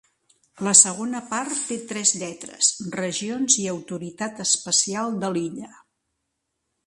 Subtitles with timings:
[0.67, 5.73] La segona part té tres lletres: regions i autoritat especial de l'illa.